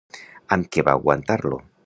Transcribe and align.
Amb 0.55 0.71
què 0.77 0.85
va 0.89 0.97
aguantar-lo? 1.01 1.63